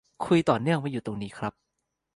[0.25, 1.53] คุยต่อเนื่องไว้อยู่ตรงนี้ครับ